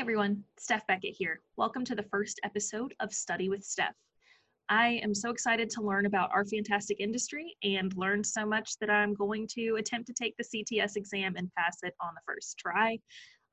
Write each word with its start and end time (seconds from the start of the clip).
everyone, 0.00 0.42
Steph 0.58 0.86
Beckett 0.86 1.14
here. 1.14 1.42
Welcome 1.58 1.84
to 1.84 1.94
the 1.94 2.04
first 2.04 2.40
episode 2.42 2.94
of 3.00 3.12
Study 3.12 3.50
with 3.50 3.62
Steph. 3.62 3.94
I 4.70 4.98
am 5.02 5.14
so 5.14 5.28
excited 5.28 5.68
to 5.70 5.82
learn 5.82 6.06
about 6.06 6.30
our 6.32 6.46
fantastic 6.46 7.00
industry 7.00 7.54
and 7.62 7.94
learn 7.98 8.24
so 8.24 8.46
much 8.46 8.78
that 8.78 8.88
I'm 8.88 9.12
going 9.12 9.46
to 9.48 9.76
attempt 9.78 10.06
to 10.06 10.14
take 10.14 10.34
the 10.38 10.42
CTS 10.44 10.96
exam 10.96 11.34
and 11.36 11.52
pass 11.54 11.80
it 11.82 11.92
on 12.00 12.14
the 12.14 12.22
first 12.26 12.56
try. 12.56 12.98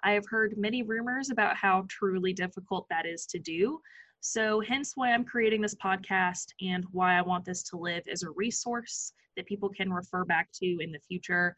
I 0.06 0.12
have 0.14 0.24
heard 0.26 0.54
many 0.56 0.84
rumors 0.84 1.32
about 1.32 1.58
how 1.58 1.86
truly 1.90 2.32
difficult 2.32 2.88
that 2.90 3.06
is 3.06 3.26
to 3.26 3.40
do. 3.40 3.82
So, 4.22 4.62
hence 4.62 4.94
why 4.96 5.12
I'm 5.12 5.26
creating 5.26 5.60
this 5.60 5.76
podcast 5.76 6.46
and 6.62 6.86
why 6.94 7.18
I 7.18 7.24
want 7.24 7.44
this 7.44 7.62
to 7.64 7.78
live 7.78 8.04
as 8.10 8.24
a 8.24 8.30
resource 8.30 9.12
that 9.36 9.48
people 9.48 9.68
can 9.68 9.92
refer 9.92 10.24
back 10.24 10.48
to 10.62 10.78
in 10.80 10.94
the 10.94 11.02
future 11.10 11.58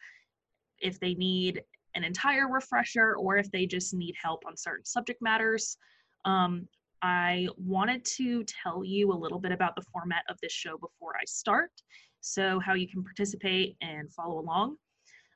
if 0.82 1.00
they 1.00 1.14
need 1.14 1.62
an 1.96 2.04
entire 2.04 2.48
refresher 2.48 3.16
or 3.16 3.38
if 3.38 3.50
they 3.52 3.66
just 3.66 3.94
need 3.94 4.16
help 4.22 4.44
on 4.46 4.56
certain 4.56 4.86
subject 4.86 5.22
matters. 5.22 5.78
Um, 6.26 6.68
I 7.02 7.48
wanted 7.58 8.04
to 8.18 8.44
tell 8.44 8.84
you 8.84 9.12
a 9.12 9.14
little 9.14 9.40
bit 9.40 9.52
about 9.52 9.76
the 9.76 9.84
format 9.92 10.24
of 10.30 10.38
this 10.42 10.52
show 10.52 10.78
before 10.78 11.16
I 11.16 11.24
start, 11.26 11.72
so 12.20 12.60
how 12.60 12.74
you 12.74 12.88
can 12.88 13.04
participate 13.04 13.78
and 13.82 14.12
follow 14.12 14.40
along. 14.40 14.76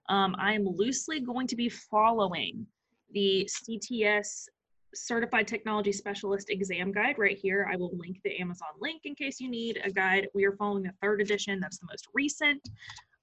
Um, 0.09 0.35
I 0.37 0.53
am 0.53 0.65
loosely 0.65 1.21
going 1.21 1.47
to 1.47 1.55
be 1.55 1.69
following 1.69 2.67
the 3.13 3.47
CTS 3.49 4.47
Certified 4.95 5.47
Technology 5.47 5.91
Specialist 5.91 6.49
exam 6.49 6.91
guide 6.91 7.17
right 7.17 7.37
here. 7.37 7.67
I 7.71 7.77
will 7.77 7.95
link 7.97 8.19
the 8.23 8.39
Amazon 8.39 8.69
link 8.79 9.01
in 9.05 9.15
case 9.15 9.39
you 9.39 9.49
need 9.49 9.81
a 9.83 9.91
guide. 9.91 10.27
We 10.33 10.45
are 10.45 10.53
following 10.53 10.83
the 10.83 10.93
third 11.01 11.21
edition, 11.21 11.59
that's 11.59 11.79
the 11.79 11.87
most 11.89 12.07
recent. 12.13 12.61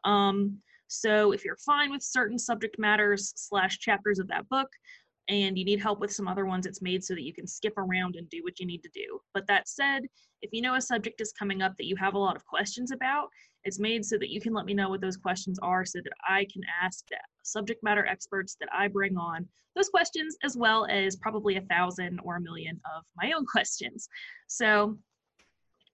Um, 0.04 0.58
so 0.90 1.30
if 1.30 1.44
you're 1.44 1.56
fine 1.56 1.92
with 1.92 2.02
certain 2.02 2.36
subject 2.36 2.76
matters 2.76 3.32
slash 3.36 3.78
chapters 3.78 4.18
of 4.18 4.26
that 4.28 4.48
book, 4.48 4.68
and 5.28 5.56
you 5.56 5.64
need 5.64 5.80
help 5.80 6.00
with 6.00 6.12
some 6.12 6.26
other 6.26 6.46
ones, 6.46 6.66
it's 6.66 6.82
made 6.82 7.04
so 7.04 7.14
that 7.14 7.22
you 7.22 7.32
can 7.32 7.46
skip 7.46 7.74
around 7.78 8.16
and 8.16 8.28
do 8.28 8.40
what 8.42 8.58
you 8.58 8.66
need 8.66 8.82
to 8.82 8.90
do. 8.92 9.20
But 9.32 9.46
that 9.46 9.68
said, 9.68 10.02
if 10.42 10.50
you 10.52 10.60
know 10.60 10.74
a 10.74 10.80
subject 10.80 11.20
is 11.20 11.30
coming 11.30 11.62
up 11.62 11.76
that 11.76 11.86
you 11.86 11.94
have 11.94 12.14
a 12.14 12.18
lot 12.18 12.34
of 12.34 12.44
questions 12.44 12.90
about, 12.90 13.28
it's 13.62 13.78
made 13.78 14.04
so 14.04 14.18
that 14.18 14.30
you 14.30 14.40
can 14.40 14.52
let 14.52 14.66
me 14.66 14.74
know 14.74 14.88
what 14.88 15.00
those 15.00 15.16
questions 15.16 15.60
are 15.62 15.84
so 15.84 16.00
that 16.02 16.12
I 16.28 16.46
can 16.52 16.62
ask 16.82 17.06
the 17.08 17.18
subject 17.42 17.84
matter 17.84 18.04
experts 18.04 18.56
that 18.58 18.68
I 18.72 18.88
bring 18.88 19.16
on 19.16 19.46
those 19.76 19.90
questions, 19.90 20.36
as 20.42 20.56
well 20.56 20.86
as 20.90 21.14
probably 21.14 21.56
a 21.56 21.62
thousand 21.62 22.18
or 22.24 22.36
a 22.36 22.40
million 22.40 22.80
of 22.96 23.04
my 23.16 23.30
own 23.30 23.46
questions. 23.52 24.08
So, 24.48 24.98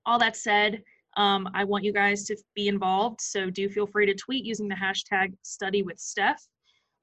all 0.06 0.18
that 0.20 0.36
said, 0.36 0.82
um, 1.16 1.48
I 1.54 1.64
want 1.64 1.84
you 1.84 1.92
guys 1.92 2.24
to 2.24 2.36
be 2.54 2.68
involved, 2.68 3.20
so 3.20 3.50
do 3.50 3.68
feel 3.68 3.86
free 3.86 4.06
to 4.06 4.14
tweet 4.14 4.44
using 4.44 4.68
the 4.68 4.74
hashtag 4.74 5.34
study 5.42 5.82
with 5.82 5.98
Steph. 5.98 6.42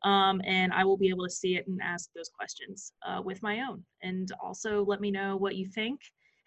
Um, 0.04 0.42
and 0.46 0.74
I 0.74 0.84
will 0.84 0.98
be 0.98 1.10
able 1.10 1.24
to 1.26 1.34
see 1.34 1.56
it 1.56 1.66
and 1.68 1.80
ask 1.82 2.10
those 2.14 2.30
questions 2.30 2.92
uh, 3.08 3.22
with 3.24 3.42
my 3.42 3.62
own. 3.62 3.84
And 4.02 4.30
also 4.44 4.84
let 4.86 5.00
me 5.00 5.12
know 5.12 5.38
what 5.38 5.56
you 5.56 5.66
think, 5.68 6.00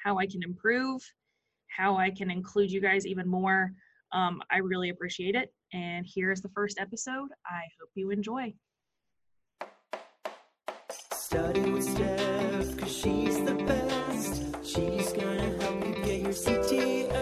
how 0.05 0.19
I 0.19 0.27
can 0.27 0.43
improve, 0.43 1.01
how 1.75 1.97
I 1.97 2.11
can 2.11 2.31
include 2.31 2.71
you 2.71 2.81
guys 2.81 3.07
even 3.07 3.27
more. 3.27 3.73
Um, 4.13 4.43
I 4.51 4.59
really 4.59 4.91
appreciate 4.91 5.35
it. 5.35 5.53
And 5.73 6.07
here's 6.15 6.41
the 6.43 6.51
first 6.51 6.79
episode. 6.79 7.29
I 7.47 7.63
hope 7.81 7.91
you 7.95 8.11
enjoy. 8.11 8.55
Study 11.13 11.71
with 11.71 11.85
Steph, 11.85 12.77
cause 12.77 12.97
she's 12.97 13.43
the 13.43 13.55
best. 13.55 14.43
She's 14.65 15.13
gonna 15.13 15.61
help 15.61 15.85
you 15.85 15.95
get 16.05 16.21
your 16.21 16.33
CTS, 16.33 17.16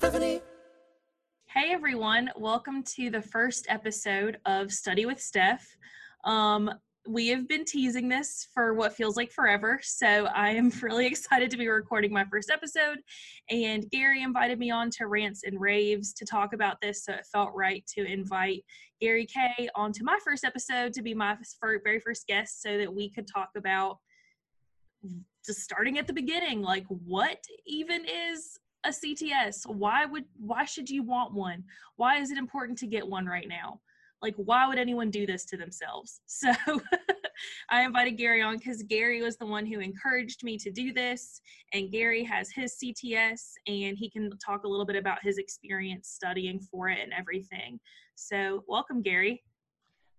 Stephanie. 0.00 0.40
Hey 1.44 1.72
everyone, 1.72 2.30
welcome 2.34 2.82
to 2.84 3.10
the 3.10 3.20
first 3.20 3.66
episode 3.68 4.38
of 4.46 4.72
Study 4.72 5.04
with 5.04 5.20
Steph. 5.20 5.76
Um, 6.24 6.70
we 7.06 7.28
have 7.28 7.46
been 7.46 7.66
teasing 7.66 8.08
this 8.08 8.48
for 8.54 8.72
what 8.72 8.94
feels 8.94 9.18
like 9.18 9.30
forever, 9.30 9.78
so 9.82 10.24
I 10.34 10.52
am 10.52 10.70
really 10.82 11.06
excited 11.06 11.50
to 11.50 11.58
be 11.58 11.68
recording 11.68 12.14
my 12.14 12.24
first 12.24 12.50
episode. 12.50 13.00
And 13.50 13.90
Gary 13.90 14.22
invited 14.22 14.58
me 14.58 14.70
on 14.70 14.88
to 14.92 15.06
Rants 15.06 15.42
and 15.44 15.60
Raves 15.60 16.14
to 16.14 16.24
talk 16.24 16.54
about 16.54 16.80
this, 16.80 17.04
so 17.04 17.12
it 17.12 17.26
felt 17.30 17.50
right 17.54 17.86
to 17.94 18.10
invite 18.10 18.64
Gary 19.02 19.26
Kayye 19.26 19.68
onto 19.74 20.02
my 20.02 20.16
first 20.24 20.44
episode 20.44 20.94
to 20.94 21.02
be 21.02 21.12
my 21.12 21.36
very 21.84 22.00
first 22.00 22.26
guest 22.26 22.62
so 22.62 22.78
that 22.78 22.90
we 22.90 23.10
could 23.10 23.28
talk 23.28 23.50
about 23.54 23.98
just 25.44 25.60
starting 25.60 25.98
at 25.98 26.06
the 26.06 26.12
beginning 26.12 26.62
like 26.62 26.84
what 26.88 27.42
even 27.66 28.04
is 28.04 28.58
a 28.84 28.90
CTS? 28.90 29.66
Why 29.66 30.06
would 30.06 30.24
why 30.38 30.64
should 30.64 30.88
you 30.88 31.02
want 31.02 31.34
one? 31.34 31.64
Why 31.96 32.18
is 32.18 32.30
it 32.30 32.38
important 32.38 32.78
to 32.78 32.86
get 32.86 33.06
one 33.06 33.26
right 33.26 33.48
now? 33.48 33.80
Like 34.22 34.34
why 34.36 34.66
would 34.66 34.78
anyone 34.78 35.10
do 35.10 35.26
this 35.26 35.44
to 35.46 35.56
themselves? 35.56 36.20
So 36.26 36.52
I 37.70 37.82
invited 37.82 38.12
Gary 38.12 38.42
on 38.42 38.58
because 38.58 38.82
Gary 38.82 39.22
was 39.22 39.36
the 39.36 39.46
one 39.46 39.64
who 39.64 39.80
encouraged 39.80 40.44
me 40.44 40.58
to 40.58 40.70
do 40.70 40.92
this. 40.92 41.40
And 41.72 41.90
Gary 41.90 42.22
has 42.24 42.50
his 42.50 42.76
CTS 42.76 43.52
and 43.66 43.96
he 43.96 44.10
can 44.10 44.30
talk 44.44 44.64
a 44.64 44.68
little 44.68 44.84
bit 44.84 44.96
about 44.96 45.22
his 45.22 45.38
experience 45.38 46.08
studying 46.08 46.60
for 46.60 46.88
it 46.88 46.98
and 47.02 47.12
everything. 47.12 47.80
So 48.14 48.62
welcome, 48.68 49.00
Gary. 49.00 49.42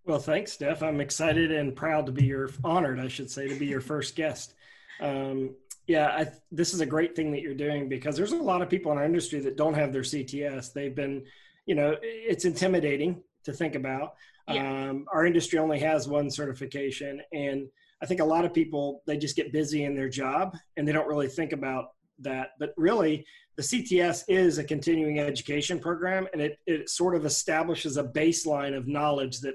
Well, 0.04 0.18
thanks, 0.18 0.52
Steph. 0.52 0.82
I'm 0.82 1.00
excited 1.00 1.52
and 1.52 1.76
proud 1.76 2.06
to 2.06 2.12
be 2.12 2.24
your 2.24 2.50
honored, 2.64 2.98
I 2.98 3.06
should 3.06 3.30
say, 3.30 3.46
to 3.46 3.54
be 3.54 3.66
your 3.66 3.80
first 3.80 4.16
guest. 4.16 4.54
Um, 5.00 5.54
yeah, 5.86 6.08
I, 6.08 6.28
this 6.50 6.74
is 6.74 6.80
a 6.80 6.86
great 6.86 7.16
thing 7.16 7.32
that 7.32 7.40
you're 7.40 7.54
doing 7.54 7.88
because 7.88 8.16
there's 8.16 8.32
a 8.32 8.36
lot 8.36 8.62
of 8.62 8.70
people 8.70 8.92
in 8.92 8.98
our 8.98 9.04
industry 9.04 9.40
that 9.40 9.56
don't 9.56 9.74
have 9.74 9.92
their 9.92 10.02
CTS. 10.02 10.72
They've 10.72 10.94
been, 10.94 11.24
you 11.66 11.74
know, 11.74 11.96
it's 12.02 12.44
intimidating 12.44 13.22
to 13.44 13.52
think 13.52 13.74
about. 13.74 14.14
Yeah. 14.48 14.90
Um, 14.90 15.06
our 15.12 15.26
industry 15.26 15.58
only 15.58 15.78
has 15.80 16.08
one 16.08 16.30
certification, 16.30 17.20
and 17.32 17.68
I 18.02 18.06
think 18.06 18.20
a 18.20 18.24
lot 18.24 18.44
of 18.44 18.52
people 18.52 19.02
they 19.06 19.16
just 19.16 19.36
get 19.36 19.52
busy 19.52 19.84
in 19.84 19.94
their 19.94 20.08
job 20.08 20.56
and 20.76 20.86
they 20.86 20.92
don't 20.92 21.06
really 21.06 21.28
think 21.28 21.52
about 21.52 21.90
that. 22.20 22.50
But 22.58 22.74
really, 22.76 23.24
the 23.56 23.62
CTS 23.62 24.24
is 24.28 24.58
a 24.58 24.64
continuing 24.64 25.20
education 25.20 25.78
program, 25.78 26.26
and 26.32 26.42
it 26.42 26.58
it 26.66 26.90
sort 26.90 27.14
of 27.14 27.24
establishes 27.24 27.96
a 27.96 28.04
baseline 28.04 28.76
of 28.76 28.88
knowledge 28.88 29.40
that 29.40 29.54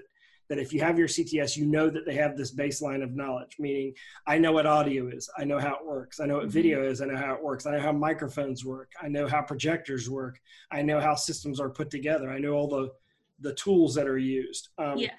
that 0.50 0.60
if 0.60 0.74
you 0.74 0.82
have 0.82 0.98
your 0.98 1.08
CTS, 1.08 1.58
you 1.58 1.66
know 1.66 1.90
that 1.90 2.06
they 2.06 2.16
have 2.16 2.38
this 2.38 2.54
baseline 2.54 3.04
of 3.04 3.16
knowledge, 3.16 3.58
meaning 3.60 3.94
I 4.26 4.38
know 4.38 4.52
what 4.52 4.66
audio 4.66 5.08
is, 5.08 5.30
I 5.38 5.44
know 5.44 5.60
how 5.60 5.76
it 5.76 5.86
works, 5.86 6.20
I 6.20 6.26
know 6.26 6.36
what 6.36 6.44
mm-hmm. 6.44 6.52
video 6.52 6.84
is, 6.84 7.02
I 7.02 7.06
know 7.06 7.18
how 7.18 7.34
it 7.34 7.44
works, 7.44 7.66
I 7.66 7.72
know 7.72 7.80
how 7.80 7.92
microphones 7.92 8.66
work, 8.66 8.92
I 9.02 9.08
know 9.08 9.28
how 9.28 9.42
projectors 9.42 10.10
work, 10.10 10.40
I 10.72 10.82
know 10.82 11.00
how 11.00 11.16
systems 11.16 11.60
are 11.60 11.70
put 11.70 11.90
together, 11.90 12.32
I 12.32 12.40
know 12.40 12.54
all 12.54 12.68
the 12.68 12.92
the 13.40 13.54
tools 13.54 13.94
that 13.96 14.08
are 14.08 14.18
used. 14.18 14.70
Um, 14.80 14.98
yeah. 14.98 15.12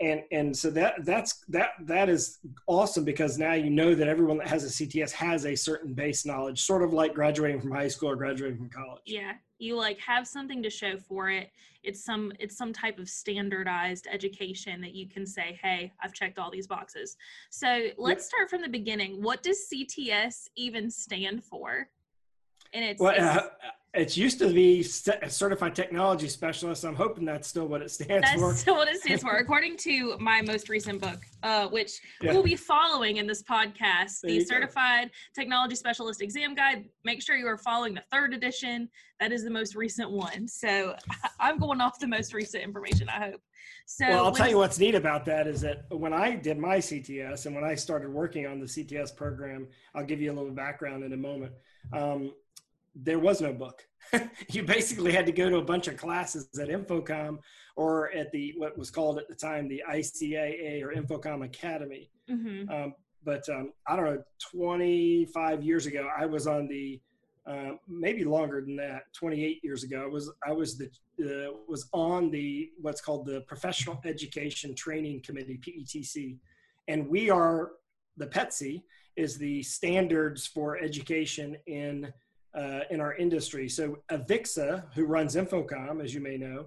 And 0.00 0.22
and 0.30 0.54
so 0.54 0.70
that 0.70 1.04
that's 1.06 1.44
that 1.48 1.70
that 1.84 2.10
is 2.10 2.38
awesome 2.66 3.04
because 3.04 3.38
now 3.38 3.54
you 3.54 3.70
know 3.70 3.94
that 3.94 4.08
everyone 4.08 4.36
that 4.38 4.48
has 4.48 4.64
a 4.64 4.68
CTS 4.68 5.10
has 5.12 5.46
a 5.46 5.54
certain 5.54 5.94
base 5.94 6.26
knowledge, 6.26 6.62
sort 6.62 6.82
of 6.82 6.92
like 6.92 7.14
graduating 7.14 7.60
from 7.60 7.70
high 7.70 7.88
school 7.88 8.10
or 8.10 8.16
graduating 8.16 8.58
from 8.58 8.68
college. 8.68 9.02
Yeah, 9.06 9.32
you 9.58 9.74
like 9.74 9.98
have 10.00 10.26
something 10.26 10.62
to 10.62 10.68
show 10.68 10.98
for 10.98 11.30
it. 11.30 11.50
It's 11.82 12.04
some 12.04 12.30
it's 12.38 12.58
some 12.58 12.74
type 12.74 12.98
of 12.98 13.08
standardized 13.08 14.06
education 14.10 14.82
that 14.82 14.92
you 14.92 15.08
can 15.08 15.24
say 15.24 15.58
hey 15.62 15.92
i've 16.02 16.12
checked 16.12 16.38
all 16.38 16.50
these 16.50 16.66
boxes. 16.66 17.16
So 17.50 17.88
let's 17.96 18.24
yep. 18.24 18.28
start 18.28 18.50
from 18.50 18.60
the 18.62 18.68
beginning. 18.68 19.22
What 19.22 19.42
does 19.42 19.66
cts 19.72 20.48
even 20.56 20.90
stand 20.90 21.42
for? 21.42 21.88
And 22.72 22.84
it's, 22.84 23.00
well, 23.00 23.12
it's 23.12 23.20
uh, 23.20 23.48
it 23.94 24.16
used 24.16 24.38
to 24.40 24.52
be 24.52 24.82
certified 24.82 25.74
technology 25.74 26.28
specialist. 26.28 26.84
I'm 26.84 26.94
hoping 26.94 27.24
that's 27.24 27.48
still 27.48 27.66
what 27.66 27.80
it 27.80 27.90
stands 27.90 28.26
that's 28.26 28.40
for. 28.40 28.48
That's 28.48 28.60
still 28.60 28.76
what 28.76 28.88
it 28.88 29.00
stands 29.00 29.22
for, 29.22 29.36
according 29.38 29.78
to 29.78 30.18
my 30.18 30.42
most 30.42 30.68
recent 30.68 31.00
book, 31.00 31.18
uh, 31.42 31.68
which 31.68 31.98
yeah. 32.20 32.32
we'll 32.32 32.42
be 32.42 32.56
following 32.56 33.16
in 33.16 33.26
this 33.26 33.42
podcast, 33.42 34.20
there 34.22 34.32
the 34.32 34.44
Certified 34.44 35.08
go. 35.08 35.40
Technology 35.40 35.76
Specialist 35.76 36.20
Exam 36.20 36.54
Guide. 36.54 36.84
Make 37.04 37.22
sure 37.22 37.36
you 37.36 37.46
are 37.46 37.56
following 37.56 37.94
the 37.94 38.02
third 38.12 38.34
edition. 38.34 38.88
That 39.18 39.32
is 39.32 39.44
the 39.44 39.50
most 39.50 39.74
recent 39.74 40.10
one. 40.10 40.46
So 40.46 40.94
I'm 41.40 41.58
going 41.58 41.80
off 41.80 41.98
the 41.98 42.08
most 42.08 42.34
recent 42.34 42.62
information. 42.62 43.08
I 43.08 43.30
hope. 43.30 43.40
So 43.86 44.06
well, 44.08 44.26
I'll 44.26 44.32
tell 44.32 44.48
you 44.48 44.58
what's 44.58 44.78
neat 44.78 44.94
about 44.94 45.24
that 45.26 45.46
is 45.46 45.60
that 45.62 45.84
when 45.90 46.12
I 46.12 46.34
did 46.34 46.58
my 46.58 46.78
CTS 46.78 47.46
and 47.46 47.54
when 47.54 47.64
I 47.64 47.74
started 47.76 48.10
working 48.10 48.46
on 48.46 48.60
the 48.60 48.66
CTS 48.66 49.16
program, 49.16 49.68
I'll 49.94 50.04
give 50.04 50.20
you 50.20 50.32
a 50.32 50.34
little 50.34 50.50
background 50.50 51.04
in 51.04 51.12
a 51.12 51.16
moment. 51.16 51.52
Um, 51.92 52.32
there 52.96 53.18
was 53.18 53.40
no 53.40 53.52
book. 53.52 53.86
you 54.50 54.62
basically 54.62 55.12
had 55.12 55.26
to 55.26 55.32
go 55.32 55.50
to 55.50 55.56
a 55.56 55.64
bunch 55.64 55.88
of 55.88 55.96
classes 55.96 56.48
at 56.60 56.68
InfoComm 56.68 57.38
or 57.76 58.10
at 58.12 58.32
the 58.32 58.54
what 58.56 58.78
was 58.78 58.90
called 58.90 59.18
at 59.18 59.28
the 59.28 59.34
time 59.34 59.68
the 59.68 59.82
ICIA 59.90 60.82
or 60.82 60.94
InfoComm 60.94 61.44
Academy. 61.44 62.10
Mm-hmm. 62.30 62.70
Um, 62.70 62.94
but 63.24 63.46
um, 63.48 63.72
I 63.86 63.96
don't 63.96 64.04
know, 64.04 64.22
25 64.52 65.62
years 65.62 65.86
ago, 65.86 66.08
I 66.16 66.26
was 66.26 66.46
on 66.46 66.68
the 66.68 67.00
uh, 67.46 67.72
maybe 67.86 68.24
longer 68.24 68.60
than 68.60 68.76
that, 68.76 69.12
28 69.12 69.60
years 69.62 69.84
ago. 69.84 70.02
I 70.02 70.06
was 70.06 70.32
I 70.46 70.52
was 70.52 70.78
the 70.78 70.88
uh, 71.20 71.52
was 71.68 71.88
on 71.92 72.30
the 72.30 72.70
what's 72.80 73.00
called 73.00 73.26
the 73.26 73.42
Professional 73.42 74.00
Education 74.04 74.74
Training 74.74 75.22
Committee 75.22 75.58
(PETC), 75.58 76.38
and 76.88 77.08
we 77.08 77.30
are 77.30 77.72
the 78.16 78.26
PETC 78.26 78.82
is 79.16 79.38
the 79.38 79.62
standards 79.62 80.46
for 80.46 80.78
education 80.78 81.56
in 81.66 82.12
uh, 82.56 82.80
in 82.90 83.00
our 83.00 83.14
industry. 83.14 83.68
So 83.68 83.98
Avixa, 84.10 84.84
who 84.94 85.04
runs 85.04 85.36
InfoComm, 85.36 86.02
as 86.02 86.14
you 86.14 86.20
may 86.20 86.36
know, 86.36 86.66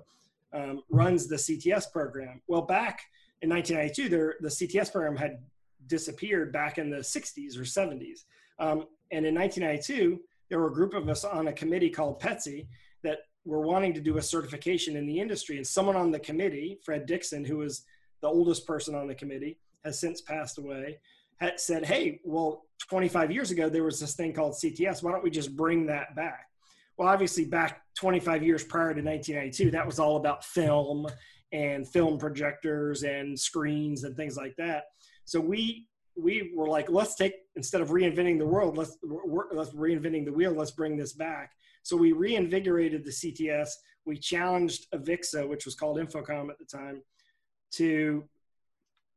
um, 0.53 0.81
runs 0.89 1.27
the 1.27 1.35
CTS 1.35 1.91
program. 1.91 2.41
Well, 2.47 2.61
back 2.61 3.01
in 3.41 3.49
1992, 3.49 4.09
there, 4.09 4.35
the 4.39 4.49
CTS 4.49 4.91
program 4.91 5.15
had 5.15 5.39
disappeared 5.87 6.51
back 6.53 6.77
in 6.77 6.89
the 6.89 6.97
60s 6.97 7.57
or 7.57 7.61
70s. 7.61 8.25
Um, 8.59 8.85
and 9.11 9.25
in 9.25 9.33
1992, 9.35 10.19
there 10.49 10.59
were 10.59 10.67
a 10.67 10.73
group 10.73 10.93
of 10.93 11.09
us 11.09 11.23
on 11.23 11.47
a 11.47 11.53
committee 11.53 11.89
called 11.89 12.21
PETSI 12.21 12.67
that 13.03 13.19
were 13.45 13.61
wanting 13.61 13.93
to 13.93 14.01
do 14.01 14.17
a 14.17 14.21
certification 14.21 14.95
in 14.95 15.07
the 15.07 15.19
industry. 15.19 15.57
And 15.57 15.65
someone 15.65 15.95
on 15.95 16.11
the 16.11 16.19
committee, 16.19 16.79
Fred 16.83 17.05
Dixon, 17.05 17.45
who 17.45 17.57
was 17.57 17.83
the 18.21 18.27
oldest 18.27 18.67
person 18.67 18.95
on 18.95 19.07
the 19.07 19.15
committee, 19.15 19.57
has 19.85 19.99
since 19.99 20.21
passed 20.21 20.57
away, 20.57 20.99
said, 21.55 21.85
Hey, 21.85 22.19
well, 22.23 22.65
25 22.89 23.31
years 23.31 23.51
ago, 23.51 23.69
there 23.69 23.83
was 23.83 23.99
this 23.99 24.15
thing 24.15 24.33
called 24.33 24.53
CTS. 24.53 25.03
Why 25.03 25.11
don't 25.11 25.23
we 25.23 25.29
just 25.29 25.55
bring 25.55 25.85
that 25.87 26.15
back? 26.15 26.45
Well, 26.97 27.07
obviously, 27.07 27.45
back 27.45 27.81
25 27.97 28.43
years 28.43 28.63
prior 28.63 28.93
to 28.93 29.01
1992, 29.01 29.71
that 29.71 29.85
was 29.85 29.99
all 29.99 30.17
about 30.17 30.43
film 30.43 31.07
and 31.51 31.87
film 31.87 32.17
projectors 32.17 33.03
and 33.03 33.39
screens 33.39 34.03
and 34.03 34.15
things 34.15 34.37
like 34.37 34.55
that. 34.57 34.85
So 35.25 35.39
we 35.39 35.87
we 36.17 36.51
were 36.55 36.67
like, 36.67 36.89
let's 36.89 37.15
take 37.15 37.35
instead 37.55 37.81
of 37.81 37.89
reinventing 37.89 38.37
the 38.37 38.45
world, 38.45 38.77
let's 38.77 38.97
let's 39.51 39.71
reinventing 39.71 40.25
the 40.25 40.33
wheel. 40.33 40.51
Let's 40.51 40.71
bring 40.71 40.97
this 40.97 41.13
back. 41.13 41.51
So 41.83 41.95
we 41.95 42.11
reinvigorated 42.11 43.05
the 43.05 43.11
CTS. 43.11 43.69
We 44.05 44.17
challenged 44.17 44.87
Avixa, 44.91 45.47
which 45.47 45.65
was 45.65 45.75
called 45.75 45.97
InfoComm 45.97 46.49
at 46.49 46.59
the 46.59 46.65
time, 46.65 47.01
to 47.73 48.23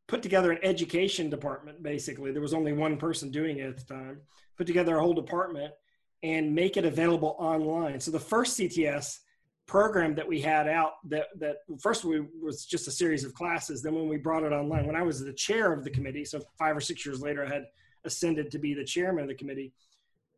put 0.08 0.22
together 0.22 0.52
an 0.52 0.58
education 0.62 1.30
department. 1.30 1.82
Basically, 1.82 2.32
there 2.32 2.42
was 2.42 2.54
only 2.54 2.72
one 2.72 2.96
person 2.96 3.30
doing 3.30 3.58
it 3.58 3.66
at 3.66 3.76
the 3.76 3.94
time. 3.94 4.20
Put 4.56 4.66
together 4.66 4.96
a 4.96 5.00
whole 5.00 5.14
department 5.14 5.72
and 6.22 6.54
make 6.54 6.76
it 6.76 6.84
available 6.84 7.36
online. 7.38 8.00
So 8.00 8.10
the 8.10 8.20
first 8.20 8.58
CTS 8.58 9.18
program 9.66 10.14
that 10.14 10.26
we 10.26 10.40
had 10.40 10.68
out 10.68 10.92
that 11.08 11.26
that 11.38 11.56
first 11.80 12.04
we 12.04 12.20
was 12.42 12.66
just 12.66 12.88
a 12.88 12.90
series 12.90 13.24
of 13.24 13.32
classes 13.32 13.80
then 13.80 13.94
when 13.94 14.08
we 14.08 14.16
brought 14.16 14.42
it 14.42 14.52
online 14.52 14.86
when 14.86 14.96
i 14.96 15.02
was 15.02 15.20
the 15.20 15.32
chair 15.32 15.72
of 15.72 15.84
the 15.84 15.90
committee 15.90 16.24
so 16.24 16.40
five 16.58 16.76
or 16.76 16.80
six 16.80 17.06
years 17.06 17.20
later 17.20 17.46
i 17.46 17.48
had 17.48 17.64
ascended 18.04 18.50
to 18.50 18.58
be 18.58 18.74
the 18.74 18.84
chairman 18.84 19.22
of 19.22 19.28
the 19.28 19.34
committee 19.34 19.72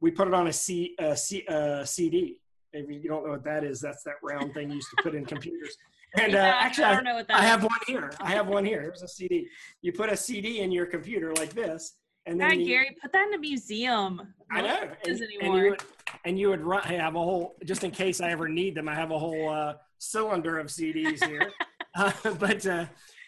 we 0.00 0.11
put 0.11 0.28
it 0.28 0.34
on 0.34 0.49
a, 0.49 0.52
C, 0.52 0.94
a, 0.99 1.16
C, 1.16 1.44
a 1.49 1.87
cd 1.87 2.38
if 2.75 2.88
you 2.90 3.08
don't 3.08 3.25
know 3.25 3.32
what 3.32 3.44
that 3.44 3.64
is 3.64 3.81
that's 3.81 4.02
that 4.05 4.16
round 4.22 4.52
thing 4.52 4.70
used 4.70 4.88
to 4.96 5.02
put 5.02 5.14
in 5.14 5.25
computers 5.25 5.76
and 6.16 6.32
yeah, 6.32 6.49
uh, 6.49 6.64
actually 6.64 6.84
I, 6.84 6.94
I, 6.94 7.25
I 7.31 7.43
have 7.43 7.62
one 7.62 7.78
here 7.87 8.12
i 8.20 8.31
have 8.31 8.46
one 8.46 8.64
here 8.64 8.81
here's 8.81 9.02
a 9.02 9.08
cd 9.08 9.49
you 9.82 9.93
put 9.93 10.11
a 10.11 10.16
cd 10.16 10.61
in 10.61 10.70
your 10.70 10.87
computer 10.87 11.32
like 11.34 11.52
this 11.52 11.96
and 12.26 12.40
then 12.40 12.61
you, 12.61 12.66
Gary, 12.66 12.96
put 13.00 13.12
that 13.12 13.28
in 13.28 13.34
a 13.34 13.38
museum. 13.38 14.34
I 14.50 14.62
know. 14.62 14.88
And, 15.06 15.20
and, 15.20 15.55
you 15.55 15.70
would, 15.70 15.82
and 16.25 16.38
you 16.38 16.49
would 16.49 16.62
run, 16.62 16.82
I 16.84 16.94
have 16.94 17.16
a 17.16 17.19
whole, 17.19 17.55
just 17.64 17.84
in 17.84 17.90
case 17.90 18.20
I 18.20 18.31
ever 18.31 18.49
need 18.49 18.75
them, 18.75 18.88
I 18.88 18.94
have 18.94 19.11
a 19.11 19.19
whole 19.19 19.50
uh, 19.50 19.75
cylinder 19.99 20.58
of 20.58 20.69
CDs 20.69 21.22
here. 21.25 21.52
uh, 21.94 22.12
but 22.38 22.66
uh, 22.66 22.87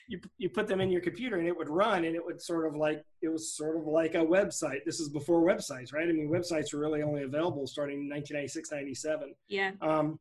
you, 0.09 0.19
you 0.39 0.49
put 0.49 0.67
them 0.67 0.81
in 0.81 0.91
your 0.91 1.03
computer 1.03 1.37
and 1.37 1.47
it 1.47 1.57
would 1.57 1.69
run 1.69 2.07
and 2.07 2.17
it 2.17 2.25
would 2.25 2.41
sort 2.41 2.67
of 2.67 2.75
like, 2.75 3.05
it 3.21 3.29
was 3.29 3.55
sort 3.55 3.77
of 3.77 3.87
like 3.87 4.15
a 4.15 4.25
website. 4.25 4.85
This 4.87 4.99
is 4.99 5.11
before 5.11 5.43
websites, 5.43 5.93
right? 5.93 6.09
I 6.09 6.13
mean, 6.13 6.31
websites 6.31 6.73
were 6.73 6.81
really 6.81 7.03
only 7.03 7.25
available 7.25 7.67
starting 7.67 8.01
in 8.01 8.09
1996, 8.09 8.73
97. 8.73 9.35
Yeah. 9.49 9.73
Um, 9.83 10.19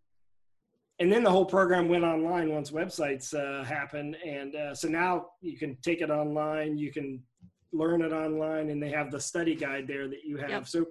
and 1.00 1.12
then 1.12 1.24
the 1.24 1.32
whole 1.32 1.46
program 1.46 1.90
went 1.90 2.04
online 2.04 2.52
once 2.52 2.72
websites 2.72 3.34
uh, 3.34 3.64
happened. 3.64 4.16
And 4.26 4.56
uh, 4.56 4.74
so 4.74 4.88
now 4.88 5.28
you 5.42 5.58
can 5.58 5.76
take 5.82 6.02
it 6.02 6.10
online. 6.10 6.78
You 6.78 6.92
can 6.92 7.22
learn 7.74 8.02
it 8.02 8.14
online 8.14 8.70
and 8.70 8.82
they 8.82 8.92
have 8.92 9.12
the 9.12 9.20
study 9.20 9.56
guide 9.56 9.88
there 9.88 10.08
that 10.08 10.24
you 10.24 10.38
have. 10.38 10.50
Yep. 10.50 10.68
So 10.68 10.86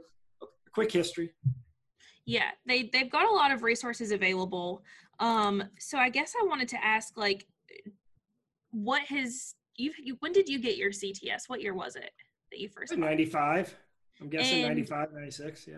quick 0.72 0.92
history. 0.92 1.30
Yeah, 2.26 2.50
they 2.66 2.90
they've 2.92 3.10
got 3.10 3.26
a 3.26 3.32
lot 3.32 3.50
of 3.50 3.62
resources 3.62 4.12
available. 4.12 4.82
Um 5.20 5.62
so 5.78 5.98
I 5.98 6.10
guess 6.10 6.34
I 6.38 6.46
wanted 6.46 6.68
to 6.68 6.84
ask 6.84 7.16
like 7.16 7.46
what 8.70 9.02
has 9.02 9.54
you, 9.76 9.92
you 10.02 10.16
when 10.20 10.32
did 10.32 10.48
you 10.48 10.58
get 10.58 10.76
your 10.76 10.90
CTS? 10.90 11.44
What 11.48 11.62
year 11.62 11.74
was 11.74 11.96
it 11.96 12.10
that 12.50 12.60
you 12.60 12.68
first 12.68 12.96
95. 12.96 13.74
I'm 14.20 14.28
guessing 14.28 14.64
and 14.64 14.68
95, 14.68 15.12
96, 15.12 15.66
yeah. 15.66 15.74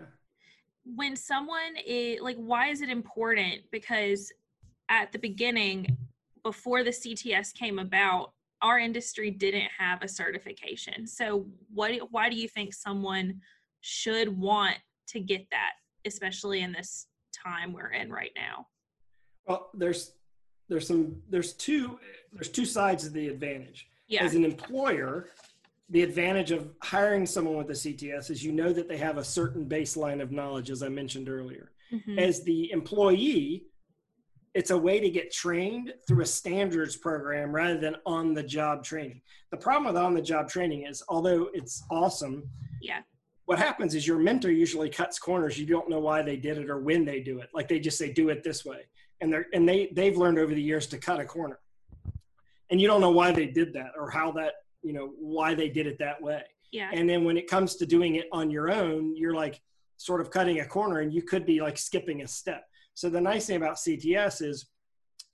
When 0.95 1.15
someone 1.15 1.75
is 1.85 2.21
like 2.21 2.37
why 2.37 2.69
is 2.69 2.81
it 2.81 2.89
important 2.89 3.61
because 3.71 4.31
at 4.89 5.11
the 5.11 5.19
beginning 5.19 5.97
before 6.43 6.83
the 6.83 6.91
CTS 6.91 7.53
came 7.53 7.79
about 7.79 8.33
our 8.61 8.79
industry 8.79 9.29
didn't 9.29 9.69
have 9.77 10.01
a 10.01 10.07
certification. 10.07 11.05
So 11.05 11.45
what 11.73 11.93
why 12.11 12.29
do 12.29 12.35
you 12.35 12.47
think 12.47 12.73
someone 12.73 13.41
should 13.81 14.29
want 14.29 14.77
to 15.09 15.19
get 15.19 15.45
that 15.51 15.73
especially 16.05 16.61
in 16.61 16.71
this 16.71 17.07
time 17.33 17.73
we're 17.73 17.91
in 17.91 18.11
right 18.11 18.31
now? 18.35 18.67
Well, 19.45 19.69
there's 19.73 20.13
there's 20.69 20.87
some 20.87 21.21
there's 21.29 21.53
two 21.53 21.99
there's 22.33 22.49
two 22.49 22.65
sides 22.65 23.05
of 23.05 23.13
the 23.13 23.27
advantage. 23.27 23.87
Yeah. 24.07 24.23
As 24.23 24.35
an 24.35 24.45
employer, 24.45 25.31
the 25.89 26.03
advantage 26.03 26.51
of 26.51 26.69
hiring 26.83 27.25
someone 27.25 27.55
with 27.55 27.69
a 27.69 27.73
CTS 27.73 28.29
is 28.29 28.43
you 28.43 28.51
know 28.51 28.73
that 28.73 28.89
they 28.89 28.97
have 28.97 29.17
a 29.17 29.23
certain 29.23 29.65
baseline 29.65 30.21
of 30.21 30.31
knowledge, 30.31 30.69
as 30.69 30.83
I 30.83 30.89
mentioned 30.89 31.29
earlier. 31.29 31.71
Mm-hmm. 31.93 32.19
As 32.19 32.43
the 32.43 32.71
employee, 32.71 33.63
it's 34.53 34.71
a 34.71 34.77
way 34.77 34.99
to 34.99 35.09
get 35.09 35.31
trained 35.31 35.93
through 36.07 36.23
a 36.23 36.25
standards 36.25 36.97
program 36.97 37.51
rather 37.51 37.77
than 37.77 37.95
on 38.05 38.33
the 38.33 38.43
job 38.43 38.83
training. 38.83 39.21
The 39.51 39.57
problem 39.57 39.93
with 39.93 40.01
on 40.01 40.13
the 40.13 40.21
job 40.21 40.49
training 40.49 40.85
is 40.85 41.03
although 41.07 41.49
it's 41.53 41.83
awesome, 41.89 42.49
yeah. 42.81 43.01
What 43.45 43.59
happens 43.59 43.95
is 43.95 44.05
your 44.05 44.17
mentor 44.17 44.51
usually 44.51 44.89
cuts 44.89 45.17
corners. 45.19 45.57
You 45.57 45.65
don't 45.65 45.89
know 45.89 46.01
why 46.01 46.21
they 46.21 46.35
did 46.35 46.57
it 46.57 46.69
or 46.69 46.79
when 46.79 47.05
they 47.05 47.21
do 47.21 47.39
it. 47.39 47.47
Like 47.53 47.69
they 47.69 47.79
just 47.79 47.97
say 47.97 48.11
do 48.11 48.27
it 48.27 48.43
this 48.43 48.65
way. 48.65 48.81
And 49.21 49.31
they're 49.31 49.45
and 49.53 49.67
they 49.67 49.89
they've 49.93 50.17
learned 50.17 50.37
over 50.37 50.53
the 50.53 50.61
years 50.61 50.85
to 50.87 50.97
cut 50.97 51.21
a 51.21 51.25
corner. 51.25 51.59
And 52.69 52.81
you 52.81 52.87
don't 52.87 52.99
know 52.99 53.11
why 53.11 53.31
they 53.31 53.45
did 53.45 53.71
that 53.73 53.91
or 53.97 54.09
how 54.09 54.31
that, 54.33 54.53
you 54.83 54.93
know, 54.93 55.13
why 55.19 55.53
they 55.53 55.69
did 55.69 55.87
it 55.87 55.97
that 55.99 56.21
way. 56.21 56.43
Yeah. 56.71 56.89
And 56.93 57.09
then 57.09 57.23
when 57.23 57.37
it 57.37 57.47
comes 57.47 57.75
to 57.77 57.85
doing 57.85 58.15
it 58.15 58.27
on 58.31 58.49
your 58.49 58.71
own, 58.71 59.15
you're 59.15 59.33
like 59.33 59.61
sort 59.97 60.21
of 60.21 60.31
cutting 60.31 60.59
a 60.59 60.65
corner 60.65 60.99
and 60.99 61.13
you 61.13 61.21
could 61.21 61.45
be 61.45 61.61
like 61.61 61.77
skipping 61.77 62.21
a 62.21 62.27
step 62.27 62.67
so 62.97 63.11
the 63.11 63.21
nice 63.21 63.45
thing 63.45 63.57
about 63.57 63.75
CTS 63.75 64.41
is 64.41 64.65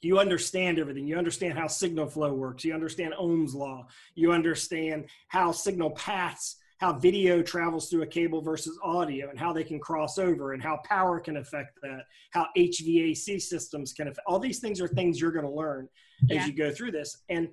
you 0.02 0.20
understand 0.20 0.80
everything. 0.80 1.08
You 1.08 1.18
understand 1.18 1.58
how 1.58 1.68
signal 1.68 2.08
flow 2.08 2.34
works. 2.34 2.66
You 2.66 2.74
understand 2.74 3.14
Ohm's 3.18 3.56
law. 3.56 3.88
You 4.16 4.34
understand 4.34 5.06
how 5.30 5.54
signal 5.54 5.92
paths, 5.92 6.58
how 6.80 6.92
video 6.92 7.42
travels 7.42 7.90
through 7.90 8.02
a 8.02 8.08
cable 8.08 8.42
versus 8.42 8.78
audio, 8.84 9.30
and 9.30 9.40
how 9.40 9.54
they 9.54 9.64
can 9.64 9.80
cross 9.80 10.18
over, 10.18 10.52
and 10.52 10.62
how 10.62 10.82
power 10.84 11.22
can 11.22 11.38
affect 11.38 11.80
that, 11.84 12.02
how 12.32 12.48
HVAC 12.58 13.42
systems 13.42 13.94
can 13.94 14.10
affect. 14.10 14.28
All 14.28 14.40
these 14.40 14.60
things 14.60 14.82
are 14.82 14.90
things 14.90 15.22
you're 15.22 15.32
going 15.32 15.46
to 15.46 15.50
learn 15.50 15.88
as 16.32 16.46
you 16.46 16.52
go 16.52 16.70
through 16.70 16.92
this. 16.92 17.24
And 17.30 17.48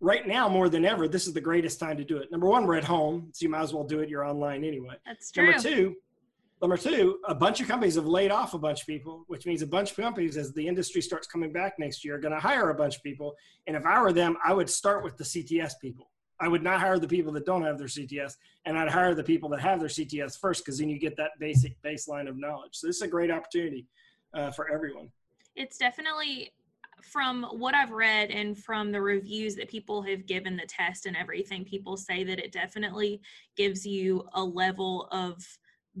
right 0.00 0.26
now, 0.26 0.48
more 0.48 0.68
than 0.68 0.84
ever, 0.84 1.08
this 1.08 1.26
is 1.26 1.32
the 1.32 1.40
greatest 1.40 1.78
time 1.78 1.96
to 1.96 2.04
do 2.04 2.18
it. 2.18 2.30
Number 2.30 2.46
one, 2.46 2.66
we're 2.66 2.76
at 2.76 2.84
home, 2.84 3.30
so 3.32 3.44
you 3.44 3.48
might 3.48 3.62
as 3.62 3.72
well 3.72 3.84
do 3.84 4.00
it. 4.00 4.08
You're 4.08 4.24
online 4.24 4.64
anyway. 4.64 4.96
That's 5.06 5.30
true. 5.30 5.46
Number 5.46 5.60
two, 5.60 5.96
Number 6.60 6.76
two, 6.76 7.20
a 7.26 7.34
bunch 7.34 7.60
of 7.62 7.68
companies 7.68 7.94
have 7.94 8.06
laid 8.06 8.30
off 8.30 8.52
a 8.52 8.58
bunch 8.58 8.82
of 8.82 8.86
people, 8.86 9.24
which 9.28 9.46
means 9.46 9.62
a 9.62 9.66
bunch 9.66 9.92
of 9.92 9.96
companies, 9.96 10.36
as 10.36 10.52
the 10.52 10.66
industry 10.66 11.00
starts 11.00 11.26
coming 11.26 11.52
back 11.52 11.78
next 11.78 12.04
year, 12.04 12.16
are 12.16 12.18
going 12.18 12.34
to 12.34 12.40
hire 12.40 12.68
a 12.68 12.74
bunch 12.74 12.96
of 12.96 13.02
people. 13.02 13.34
And 13.66 13.74
if 13.74 13.86
I 13.86 14.00
were 14.02 14.12
them, 14.12 14.36
I 14.44 14.52
would 14.52 14.68
start 14.68 15.02
with 15.02 15.16
the 15.16 15.24
CTS 15.24 15.72
people. 15.80 16.10
I 16.38 16.48
would 16.48 16.62
not 16.62 16.78
hire 16.78 16.98
the 16.98 17.08
people 17.08 17.32
that 17.32 17.46
don't 17.46 17.62
have 17.62 17.78
their 17.78 17.86
CTS, 17.86 18.34
and 18.66 18.78
I'd 18.78 18.90
hire 18.90 19.14
the 19.14 19.24
people 19.24 19.48
that 19.50 19.60
have 19.60 19.80
their 19.80 19.88
CTS 19.88 20.38
first, 20.38 20.62
because 20.62 20.78
then 20.78 20.90
you 20.90 20.98
get 20.98 21.16
that 21.16 21.30
basic 21.38 21.80
baseline 21.82 22.28
of 22.28 22.36
knowledge. 22.38 22.72
So 22.72 22.86
this 22.86 22.96
is 22.96 23.02
a 23.02 23.08
great 23.08 23.30
opportunity 23.30 23.86
uh, 24.34 24.50
for 24.50 24.70
everyone. 24.70 25.10
It's 25.56 25.78
definitely 25.78 26.52
from 27.04 27.44
what 27.44 27.74
I've 27.74 27.92
read 27.92 28.30
and 28.30 28.58
from 28.58 28.92
the 28.92 29.00
reviews 29.00 29.54
that 29.56 29.68
people 29.68 30.02
have 30.02 30.26
given 30.26 30.56
the 30.56 30.66
test 30.66 31.06
and 31.06 31.16
everything, 31.16 31.64
people 31.64 31.96
say 31.96 32.24
that 32.24 32.38
it 32.38 32.52
definitely 32.52 33.20
gives 33.56 33.86
you 33.86 34.24
a 34.34 34.42
level 34.42 35.08
of 35.12 35.42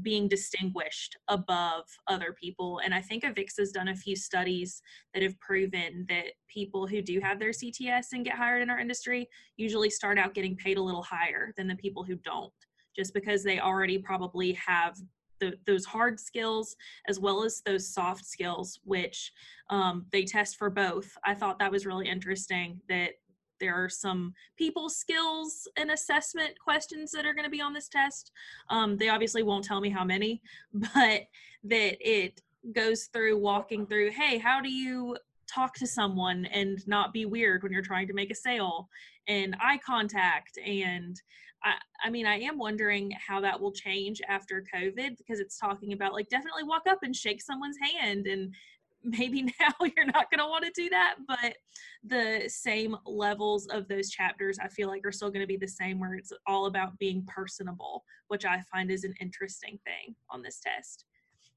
being 0.02 0.28
distinguished 0.28 1.16
above 1.28 1.84
other 2.06 2.34
people. 2.40 2.80
And 2.84 2.94
I 2.94 3.00
think 3.00 3.24
Avix 3.24 3.58
has 3.58 3.72
done 3.72 3.88
a 3.88 3.96
few 3.96 4.14
studies 4.14 4.80
that 5.12 5.22
have 5.22 5.38
proven 5.40 6.06
that 6.08 6.26
people 6.48 6.86
who 6.86 7.02
do 7.02 7.20
have 7.20 7.38
their 7.38 7.50
CTS 7.50 8.06
and 8.12 8.24
get 8.24 8.36
hired 8.36 8.62
in 8.62 8.70
our 8.70 8.78
industry 8.78 9.28
usually 9.56 9.90
start 9.90 10.18
out 10.18 10.34
getting 10.34 10.56
paid 10.56 10.78
a 10.78 10.82
little 10.82 11.02
higher 11.02 11.52
than 11.56 11.66
the 11.66 11.74
people 11.76 12.04
who 12.04 12.16
don't, 12.16 12.52
just 12.96 13.12
because 13.12 13.42
they 13.42 13.58
already 13.58 13.98
probably 13.98 14.52
have 14.52 14.96
the, 15.40 15.54
those 15.66 15.84
hard 15.84 16.20
skills 16.20 16.76
as 17.08 17.18
well 17.18 17.42
as 17.42 17.62
those 17.64 17.92
soft 17.92 18.24
skills, 18.24 18.80
which 18.84 19.32
um, 19.70 20.06
they 20.12 20.24
test 20.24 20.56
for 20.56 20.70
both. 20.70 21.10
I 21.24 21.34
thought 21.34 21.58
that 21.58 21.72
was 21.72 21.86
really 21.86 22.08
interesting 22.08 22.80
that 22.88 23.12
there 23.60 23.74
are 23.74 23.88
some 23.88 24.32
people 24.56 24.88
skills 24.88 25.68
and 25.76 25.90
assessment 25.90 26.58
questions 26.58 27.10
that 27.12 27.26
are 27.26 27.34
going 27.34 27.44
to 27.44 27.50
be 27.50 27.60
on 27.60 27.74
this 27.74 27.88
test. 27.88 28.32
Um, 28.70 28.96
they 28.96 29.10
obviously 29.10 29.42
won't 29.42 29.64
tell 29.64 29.80
me 29.80 29.90
how 29.90 30.04
many, 30.04 30.40
but 30.72 31.26
that 31.64 31.96
it 32.00 32.40
goes 32.74 33.04
through 33.12 33.38
walking 33.38 33.86
through, 33.86 34.10
hey, 34.10 34.38
how 34.38 34.60
do 34.60 34.70
you 34.70 35.16
talk 35.46 35.74
to 35.74 35.86
someone 35.86 36.46
and 36.46 36.86
not 36.86 37.12
be 37.12 37.26
weird 37.26 37.62
when 37.62 37.72
you're 37.72 37.82
trying 37.82 38.06
to 38.06 38.14
make 38.14 38.30
a 38.30 38.34
sale 38.34 38.88
and 39.26 39.56
eye 39.60 39.78
contact 39.84 40.58
and 40.64 41.20
I, 41.64 41.74
I 42.04 42.10
mean 42.10 42.26
i 42.26 42.38
am 42.38 42.58
wondering 42.58 43.12
how 43.26 43.40
that 43.40 43.60
will 43.60 43.72
change 43.72 44.20
after 44.28 44.64
covid 44.72 45.16
because 45.18 45.40
it's 45.40 45.58
talking 45.58 45.92
about 45.92 46.12
like 46.12 46.28
definitely 46.28 46.64
walk 46.64 46.82
up 46.88 47.00
and 47.02 47.14
shake 47.14 47.42
someone's 47.42 47.76
hand 47.78 48.26
and 48.26 48.54
maybe 49.04 49.42
now 49.42 49.74
you're 49.96 50.06
not 50.06 50.30
going 50.30 50.38
to 50.38 50.46
want 50.46 50.64
to 50.64 50.72
do 50.74 50.88
that, 50.90 51.16
but 51.26 51.56
the 52.04 52.44
same 52.48 52.96
levels 53.06 53.66
of 53.68 53.88
those 53.88 54.10
chapters 54.10 54.58
I 54.62 54.68
feel 54.68 54.88
like 54.88 55.06
are 55.06 55.12
still 55.12 55.30
going 55.30 55.42
to 55.42 55.46
be 55.46 55.56
the 55.56 55.68
same, 55.68 55.98
where 55.98 56.14
it's 56.14 56.32
all 56.46 56.66
about 56.66 56.98
being 56.98 57.26
personable, 57.26 58.04
which 58.28 58.44
I 58.44 58.62
find 58.72 58.90
is 58.90 59.04
an 59.04 59.14
interesting 59.20 59.78
thing 59.84 60.14
on 60.30 60.42
this 60.42 60.60
test. 60.60 61.04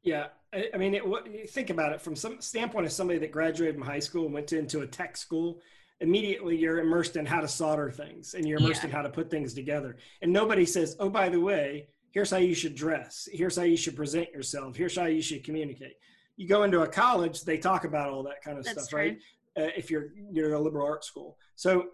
Yeah, 0.03 0.27
I, 0.53 0.77
mean, 0.77 0.95
it, 0.95 1.07
what, 1.07 1.27
think 1.49 1.69
about 1.69 1.93
it 1.93 2.01
from 2.01 2.15
some 2.15 2.41
standpoint 2.41 2.85
of 2.85 2.91
somebody 2.91 3.19
that 3.19 3.31
graduated 3.31 3.75
from 3.75 3.85
high 3.85 3.99
school 3.99 4.25
and 4.25 4.33
went 4.33 4.47
to, 4.47 4.59
into 4.59 4.81
a 4.81 4.87
tech 4.87 5.15
school. 5.15 5.61
Immediately, 6.03 6.57
you're 6.57 6.79
immersed 6.79 7.15
in 7.15 7.25
how 7.25 7.39
to 7.39 7.47
solder 7.47 7.89
things, 7.89 8.33
and 8.33 8.47
you're 8.47 8.59
immersed 8.59 8.83
yeah. 8.83 8.89
in 8.89 8.95
how 8.95 9.01
to 9.01 9.09
put 9.09 9.31
things 9.31 9.53
together. 9.53 9.97
And 10.21 10.31
nobody 10.31 10.65
says, 10.65 10.95
"Oh, 10.99 11.09
by 11.09 11.29
the 11.29 11.39
way, 11.39 11.87
here's 12.11 12.29
how 12.29 12.37
you 12.37 12.53
should 12.53 12.75
dress. 12.75 13.27
Here's 13.31 13.55
how 13.55 13.63
you 13.63 13.77
should 13.77 13.95
present 13.95 14.29
yourself. 14.31 14.75
Here's 14.75 14.97
how 14.97 15.05
you 15.05 15.21
should 15.21 15.43
communicate." 15.43 15.95
You 16.35 16.47
go 16.47 16.63
into 16.63 16.81
a 16.81 16.87
college, 16.87 17.43
they 17.43 17.57
talk 17.57 17.85
about 17.85 18.09
all 18.09 18.23
that 18.23 18.43
kind 18.43 18.57
of 18.57 18.65
That's 18.65 18.81
stuff, 18.81 18.89
true. 18.89 18.99
right? 18.99 19.17
Uh, 19.57 19.69
if 19.77 19.89
you're 19.89 20.09
you're 20.31 20.53
a 20.53 20.59
liberal 20.59 20.85
arts 20.85 21.07
school, 21.07 21.37
so 21.55 21.85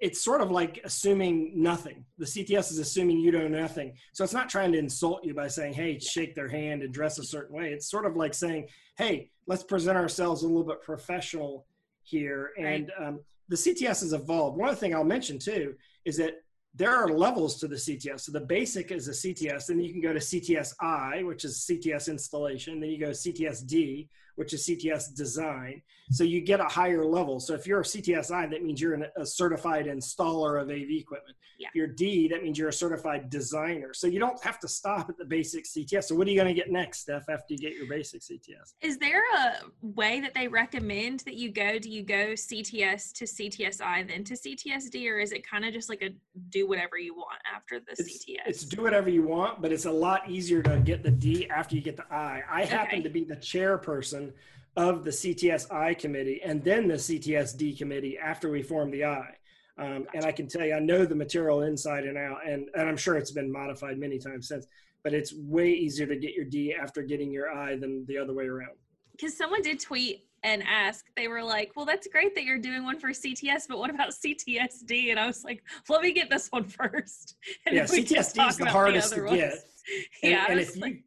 it's 0.00 0.22
sort 0.22 0.40
of 0.40 0.50
like 0.50 0.80
assuming 0.84 1.52
nothing. 1.54 2.04
The 2.18 2.26
CTS 2.26 2.72
is 2.72 2.78
assuming 2.78 3.18
you 3.18 3.32
know 3.32 3.48
nothing. 3.48 3.94
So 4.12 4.24
it's 4.24 4.32
not 4.32 4.48
trying 4.48 4.72
to 4.72 4.78
insult 4.78 5.24
you 5.24 5.34
by 5.34 5.48
saying, 5.48 5.74
hey, 5.74 5.98
shake 5.98 6.34
their 6.34 6.48
hand 6.48 6.82
and 6.82 6.92
dress 6.92 7.18
a 7.18 7.24
certain 7.24 7.54
way. 7.54 7.72
It's 7.72 7.90
sort 7.90 8.06
of 8.06 8.16
like 8.16 8.34
saying, 8.34 8.68
hey, 8.96 9.30
let's 9.46 9.62
present 9.62 9.96
ourselves 9.96 10.42
a 10.42 10.46
little 10.46 10.64
bit 10.64 10.82
professional 10.82 11.66
here. 12.10 12.50
And 12.58 12.90
um, 12.98 13.20
the 13.48 13.56
CTS 13.56 14.00
has 14.00 14.12
evolved. 14.12 14.58
One 14.58 14.68
other 14.68 14.76
thing 14.76 14.94
I'll 14.94 15.04
mention 15.04 15.38
too 15.38 15.74
is 16.04 16.16
that 16.18 16.34
there 16.74 16.94
are 16.94 17.08
levels 17.08 17.58
to 17.60 17.68
the 17.68 17.76
CTS. 17.76 18.20
So 18.20 18.32
the 18.32 18.40
basic 18.40 18.92
is 18.92 19.08
a 19.08 19.12
CTS, 19.12 19.66
then 19.66 19.80
you 19.80 19.90
can 19.92 20.00
go 20.00 20.12
to 20.12 20.20
CTS-I, 20.20 21.22
which 21.24 21.44
is 21.44 21.66
CTS 21.68 22.08
installation. 22.08 22.80
Then 22.80 22.90
you 22.90 22.98
go 22.98 23.10
CTS-D, 23.10 24.08
which 24.40 24.54
is 24.54 24.66
CTS 24.66 25.14
design. 25.14 25.82
So 26.12 26.24
you 26.24 26.40
get 26.40 26.60
a 26.60 26.64
higher 26.64 27.04
level. 27.04 27.40
So 27.40 27.52
if 27.52 27.66
you're 27.66 27.80
a 27.80 27.84
CTSI, 27.84 28.50
that 28.50 28.64
means 28.64 28.80
you're 28.80 28.98
a 29.16 29.26
certified 29.26 29.84
installer 29.84 30.58
of 30.60 30.70
AV 30.70 30.88
equipment. 30.92 31.36
Yeah. 31.58 31.68
If 31.68 31.74
you're 31.74 31.86
D, 31.86 32.26
that 32.28 32.42
means 32.42 32.58
you're 32.58 32.70
a 32.70 32.72
certified 32.72 33.28
designer. 33.28 33.92
So 33.92 34.06
you 34.06 34.18
don't 34.18 34.42
have 34.42 34.58
to 34.60 34.66
stop 34.66 35.10
at 35.10 35.18
the 35.18 35.26
basic 35.26 35.66
CTS. 35.66 36.04
So 36.04 36.14
what 36.14 36.26
are 36.26 36.30
you 36.30 36.36
going 36.40 36.48
to 36.48 36.58
get 36.58 36.72
next, 36.72 37.00
Steph, 37.00 37.28
after 37.28 37.52
you 37.52 37.58
get 37.58 37.74
your 37.74 37.86
basic 37.86 38.22
CTS? 38.22 38.72
Is 38.80 38.96
there 38.96 39.22
a 39.36 39.56
way 39.82 40.20
that 40.20 40.32
they 40.32 40.48
recommend 40.48 41.20
that 41.20 41.34
you 41.34 41.52
go? 41.52 41.78
Do 41.78 41.90
you 41.90 42.02
go 42.02 42.32
CTS 42.32 43.12
to 43.12 43.26
CTSI, 43.26 44.08
then 44.08 44.24
to 44.24 44.34
CTSD, 44.34 45.06
or 45.10 45.18
is 45.18 45.32
it 45.32 45.46
kind 45.46 45.66
of 45.66 45.74
just 45.74 45.90
like 45.90 46.00
a 46.00 46.10
do 46.48 46.66
whatever 46.66 46.96
you 46.96 47.14
want 47.14 47.40
after 47.54 47.78
the 47.78 47.92
it's, 47.92 48.24
CTS? 48.24 48.46
It's 48.46 48.64
do 48.64 48.82
whatever 48.82 49.10
you 49.10 49.22
want, 49.22 49.60
but 49.60 49.70
it's 49.70 49.84
a 49.84 49.92
lot 49.92 50.30
easier 50.30 50.62
to 50.62 50.78
get 50.78 51.02
the 51.02 51.10
D 51.10 51.46
after 51.50 51.76
you 51.76 51.82
get 51.82 51.98
the 51.98 52.10
I. 52.10 52.42
I 52.50 52.62
okay. 52.62 52.70
happen 52.70 53.02
to 53.02 53.10
be 53.10 53.24
the 53.24 53.36
chairperson 53.36 54.29
of 54.76 55.04
the 55.04 55.10
CTS-I 55.10 55.94
committee 55.94 56.40
and 56.44 56.62
then 56.62 56.88
the 56.88 56.94
CTS-D 56.94 57.76
committee 57.76 58.18
after 58.18 58.50
we 58.50 58.62
formed 58.62 58.94
the 58.94 59.04
I. 59.04 59.34
Um, 59.78 60.06
and 60.14 60.24
I 60.24 60.32
can 60.32 60.46
tell 60.46 60.64
you, 60.64 60.74
I 60.74 60.78
know 60.78 61.06
the 61.06 61.14
material 61.14 61.62
inside 61.62 62.04
and 62.04 62.18
out, 62.18 62.46
and, 62.46 62.68
and 62.74 62.88
I'm 62.88 62.96
sure 62.96 63.16
it's 63.16 63.30
been 63.30 63.50
modified 63.50 63.98
many 63.98 64.18
times 64.18 64.48
since, 64.48 64.66
but 65.02 65.14
it's 65.14 65.32
way 65.32 65.70
easier 65.70 66.06
to 66.06 66.16
get 66.16 66.34
your 66.34 66.44
D 66.44 66.74
after 66.74 67.02
getting 67.02 67.32
your 67.32 67.50
I 67.50 67.76
than 67.76 68.04
the 68.06 68.18
other 68.18 68.34
way 68.34 68.44
around. 68.44 68.76
Because 69.12 69.36
someone 69.36 69.62
did 69.62 69.80
tweet 69.80 70.26
and 70.42 70.62
ask, 70.62 71.06
they 71.16 71.28
were 71.28 71.42
like, 71.42 71.72
well, 71.76 71.86
that's 71.86 72.06
great 72.08 72.34
that 72.34 72.44
you're 72.44 72.58
doing 72.58 72.84
one 72.84 72.98
for 72.98 73.08
CTS, 73.08 73.66
but 73.68 73.78
what 73.78 73.90
about 73.90 74.10
CTSD? 74.24 75.10
And 75.10 75.18
I 75.18 75.26
was 75.26 75.44
like, 75.44 75.62
let 75.88 76.02
me 76.02 76.12
get 76.12 76.30
this 76.30 76.48
one 76.48 76.64
first. 76.64 77.36
And 77.66 77.76
yeah, 77.76 77.84
CTSD 77.84 78.48
is 78.48 78.56
the 78.58 78.66
hardest 78.66 79.14
the 79.14 79.28
to 79.28 79.36
get. 79.36 79.54
And, 80.22 80.32
yeah. 80.32 80.46
And 80.48 80.60
if, 80.60 80.76
like, 80.76 80.92
you, 80.92 81.02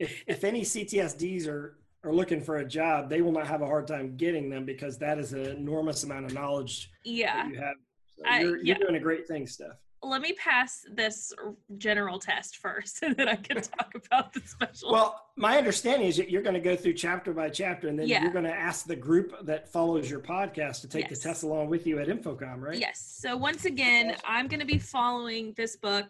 if, 0.00 0.24
if 0.26 0.44
any 0.44 0.62
CTSDs 0.62 1.46
are 1.46 1.78
are 2.06 2.12
looking 2.12 2.40
for 2.40 2.58
a 2.58 2.64
job, 2.64 3.10
they 3.10 3.20
will 3.20 3.32
not 3.32 3.46
have 3.46 3.60
a 3.60 3.66
hard 3.66 3.86
time 3.86 4.16
getting 4.16 4.48
them 4.48 4.64
because 4.64 4.96
that 4.98 5.18
is 5.18 5.32
an 5.32 5.44
enormous 5.44 6.04
amount 6.04 6.24
of 6.24 6.32
knowledge. 6.32 6.90
Yeah. 7.04 7.48
you 7.48 7.56
have. 7.56 7.74
So 8.16 8.22
I, 8.26 8.40
you're, 8.40 8.56
you're 8.58 8.76
doing 8.76 8.94
a 8.94 9.00
great 9.00 9.26
thing, 9.26 9.46
Steph 9.46 9.76
let 10.02 10.20
me 10.20 10.32
pass 10.34 10.84
this 10.92 11.32
general 11.78 12.18
test 12.18 12.58
first 12.58 12.98
and 13.02 13.16
then 13.16 13.28
I 13.28 13.36
can 13.36 13.56
talk 13.62 13.92
about 13.94 14.32
the 14.32 14.40
special. 14.44 14.92
Well, 14.92 15.25
my 15.38 15.58
understanding 15.58 16.08
is 16.08 16.16
that 16.16 16.30
you're 16.30 16.42
going 16.42 16.54
to 16.54 16.60
go 16.60 16.74
through 16.74 16.94
chapter 16.94 17.34
by 17.34 17.50
chapter 17.50 17.88
and 17.88 17.98
then 17.98 18.08
yeah. 18.08 18.22
you're 18.22 18.32
going 18.32 18.44
to 18.44 18.54
ask 18.54 18.86
the 18.86 18.96
group 18.96 19.34
that 19.44 19.68
follows 19.68 20.10
your 20.10 20.20
podcast 20.20 20.80
to 20.80 20.88
take 20.88 21.10
yes. 21.10 21.18
the 21.18 21.28
test 21.28 21.42
along 21.42 21.68
with 21.68 21.86
you 21.86 21.98
at 21.98 22.08
InfoComm 22.08 22.62
right? 22.62 22.78
Yes. 22.78 23.18
So 23.20 23.36
once 23.36 23.66
again, 23.66 24.16
I'm 24.24 24.48
going 24.48 24.60
to 24.60 24.66
be 24.66 24.78
following 24.78 25.52
this 25.54 25.76
book. 25.76 26.06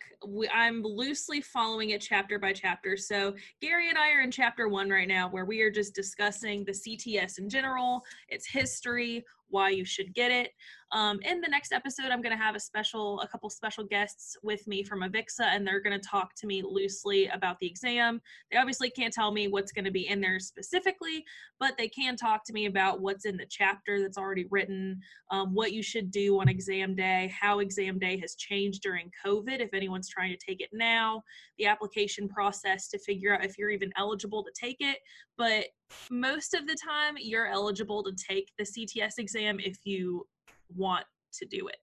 I'm 0.55 0.81
loosely 0.83 1.41
following 1.41 1.91
it 1.91 2.01
chapter 2.01 2.39
by 2.39 2.53
chapter. 2.53 2.97
So 2.97 3.35
Gary 3.61 3.89
and 3.89 3.99
I 3.99 4.13
are 4.13 4.21
in 4.21 4.31
chapter 4.31 4.69
one 4.69 4.91
right 4.91 5.09
now 5.09 5.29
where 5.29 5.45
we 5.45 5.61
are 5.63 5.73
just 5.73 5.93
discussing 5.93 6.65
the 6.65 6.73
CTS 6.73 7.39
in 7.39 7.49
general, 7.49 8.05
its 8.29 8.47
history, 8.47 9.25
why 9.49 9.71
you 9.71 9.85
should 9.85 10.15
get 10.15 10.31
it. 10.31 10.53
Um, 10.93 11.19
in 11.23 11.41
the 11.41 11.49
next 11.49 11.73
episode, 11.73 12.11
I'm 12.11 12.23
going 12.23 12.37
to 12.37 12.43
have 12.43 12.55
a 12.55 12.61
special, 12.61 13.21
a 13.21 13.29
couple 13.29 13.51
special 13.51 13.85
guests 13.85 14.37
with 14.43 14.67
me 14.67 14.83
from 14.83 15.01
Avixa, 15.01 15.41
and 15.41 15.67
they're 15.67 15.81
going 15.81 15.99
to 15.99 16.09
talk 16.09 16.35
to 16.37 16.47
me 16.47 16.63
loosely 16.63 17.27
about 17.29 17.59
the 17.59 17.67
exam. 17.67 18.21
They 18.51 18.59
obviously 18.59 18.91
can't 18.91 19.13
tell 19.17 19.33
me 19.33 19.49
what's 19.49 19.73
going 19.73 19.85
to 19.85 19.91
be 19.91 20.09
in 20.09 20.21
there 20.21 20.39
specifically, 20.39 21.25
but 21.59 21.77
they 21.79 21.89
can 21.89 22.17
talk 22.17 22.45
to 22.45 22.53
me 22.53 22.67
about 22.67 23.01
what's 23.01 23.25
in 23.25 23.37
the 23.37 23.47
chapter 23.49 24.01
that's 24.01 24.19
already 24.19 24.47
written, 24.51 25.01
um, 25.31 25.55
what 25.55 25.73
you 25.73 25.83
should 25.83 26.11
do 26.11 26.41
on 26.41 26.49
exam 26.49 26.95
day, 26.95 27.33
how 27.39 27.61
exam 27.61 27.99
day 27.99 28.19
has 28.19 28.35
changed 28.35 28.83
during 28.83 29.11
COVID, 29.25 29.61
if 29.61 29.73
anyone's 29.73 30.09
trying 30.09 30.37
to 30.37 30.39
take 30.45 30.61
it 30.61 30.71
now, 30.73 31.23
the 31.59 31.67
application 31.67 32.29
process 32.29 32.89
to 32.89 32.99
figure 32.99 33.35
out 33.35 33.45
if 33.45 33.57
you're 33.59 33.71
even 33.71 33.91
eligible 33.97 34.45
to 34.45 34.51
take 34.59 34.77
it. 34.81 34.99
But 35.39 35.67
most 36.11 36.55
of 36.55 36.67
the 36.67 36.77
time, 36.87 37.15
you're 37.19 37.47
eligible 37.47 38.03
to 38.05 38.13
take 38.13 38.51
the 38.59 38.65
CTS 38.65 39.15
exam 39.19 39.59
if 39.61 39.79
you 39.85 40.27
want 40.75 41.07
to 41.35 41.47
do 41.47 41.69
it. 41.69 41.79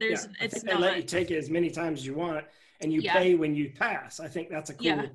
There's, 0.00 0.24
yeah, 0.24 0.46
it's 0.46 0.64
not. 0.64 0.76
They 0.76 0.80
let 0.80 0.96
you 0.96 1.02
take 1.02 1.30
it 1.30 1.36
as 1.36 1.50
many 1.50 1.70
times 1.70 2.00
as 2.00 2.06
you 2.06 2.14
want, 2.14 2.44
and 2.80 2.92
you 2.92 3.00
yeah. 3.00 3.12
pay 3.12 3.34
when 3.34 3.54
you 3.54 3.70
pass. 3.70 4.18
I 4.18 4.26
think 4.26 4.50
that's 4.50 4.70
a 4.70 4.74
cool 4.74 4.86
yeah 4.86 5.06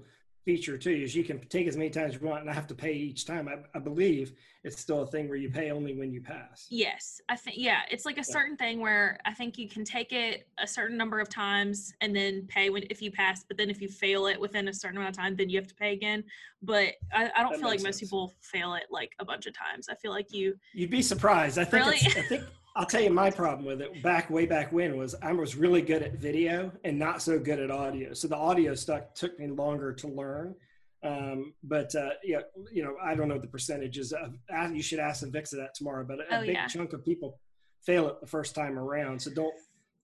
feature 0.45 0.77
too 0.77 0.91
is 0.91 1.15
you 1.15 1.23
can 1.23 1.39
take 1.47 1.67
as 1.67 1.77
many 1.77 1.89
times 1.89 2.15
as 2.15 2.21
you 2.21 2.27
want 2.27 2.41
and 2.41 2.49
I 2.49 2.53
have 2.53 2.67
to 2.67 2.75
pay 2.75 2.93
each 2.93 3.25
time. 3.25 3.47
I, 3.47 3.57
I, 3.75 3.79
believe 3.79 4.33
it's 4.63 4.79
still 4.79 5.01
a 5.01 5.07
thing 5.07 5.27
where 5.27 5.37
you 5.37 5.49
pay 5.49 5.71
only 5.71 5.93
when 5.93 6.11
you 6.11 6.21
pass. 6.21 6.65
Yes. 6.69 7.21
I 7.29 7.35
think, 7.35 7.57
yeah, 7.57 7.81
it's 7.91 8.05
like 8.05 8.17
a 8.17 8.23
certain 8.23 8.57
thing 8.57 8.79
where 8.79 9.19
I 9.25 9.33
think 9.33 9.57
you 9.57 9.69
can 9.69 9.83
take 9.83 10.11
it 10.11 10.47
a 10.57 10.67
certain 10.67 10.97
number 10.97 11.19
of 11.19 11.29
times 11.29 11.93
and 12.01 12.15
then 12.15 12.45
pay 12.47 12.69
when, 12.69 12.83
if 12.89 13.01
you 13.01 13.11
pass, 13.11 13.43
but 13.47 13.57
then 13.57 13.69
if 13.69 13.81
you 13.81 13.89
fail 13.89 14.27
it 14.27 14.39
within 14.39 14.67
a 14.67 14.73
certain 14.73 14.97
amount 14.97 15.15
of 15.15 15.17
time, 15.17 15.35
then 15.35 15.49
you 15.49 15.57
have 15.57 15.67
to 15.67 15.75
pay 15.75 15.93
again. 15.93 16.23
But 16.61 16.95
I, 17.13 17.31
I 17.35 17.41
don't 17.41 17.51
that 17.51 17.59
feel 17.59 17.69
like 17.69 17.83
most 17.83 17.99
people 17.99 18.33
fail 18.41 18.73
it 18.73 18.85
like 18.89 19.13
a 19.19 19.25
bunch 19.25 19.45
of 19.45 19.53
times. 19.53 19.87
I 19.89 19.95
feel 19.95 20.11
like 20.11 20.33
you, 20.33 20.55
you'd 20.73 20.89
be 20.89 21.01
surprised. 21.01 21.57
I 21.57 21.63
think, 21.63 21.85
really? 21.85 21.97
I 21.97 22.21
think, 22.23 22.43
I'll 22.79 22.85
tell 22.85 23.01
you 23.01 23.09
my 23.09 23.29
problem 23.29 23.65
with 23.65 23.81
it 23.81 24.01
back 24.01 24.29
way 24.29 24.45
back 24.45 24.71
when 24.71 24.95
was 24.97 25.13
I 25.21 25.33
was 25.33 25.57
really 25.57 25.81
good 25.81 26.01
at 26.01 26.13
video 26.13 26.71
and 26.85 26.97
not 26.97 27.21
so 27.21 27.37
good 27.37 27.59
at 27.59 27.69
audio. 27.69 28.13
So 28.13 28.29
the 28.29 28.37
audio 28.37 28.73
stuff 28.73 29.13
took 29.15 29.37
me 29.37 29.47
longer 29.47 29.91
to 29.95 30.07
learn. 30.07 30.55
Um, 31.03 31.53
but 31.61 31.93
uh, 31.93 32.11
yeah, 32.23 32.39
you 32.71 32.81
know, 32.85 32.95
I 33.03 33.15
don't 33.15 33.27
know 33.27 33.37
the 33.37 33.47
percentages. 33.47 34.13
Of, 34.13 34.33
you 34.73 34.81
should 34.81 34.99
ask 34.99 35.19
the 35.19 35.27
Avixa 35.27 35.57
that 35.57 35.75
tomorrow. 35.75 36.05
But 36.07 36.21
a, 36.21 36.37
oh, 36.37 36.41
big 36.45 36.55
yeah. 36.55 36.67
chunk 36.67 36.93
of 36.93 37.03
people 37.03 37.37
fail 37.85 38.07
it 38.07 38.21
the 38.21 38.27
first 38.27 38.55
time 38.55 38.79
around. 38.79 39.21
So 39.21 39.31
don't 39.31 39.53